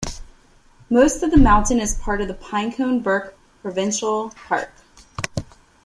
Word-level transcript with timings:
Most 0.89 1.21
of 1.21 1.29
the 1.29 1.37
mountain 1.37 1.79
is 1.79 1.93
part 1.93 2.21
of 2.21 2.39
Pinecone 2.39 3.03
Burke 3.03 3.37
Provincial 3.61 4.31
Park. 4.31 4.71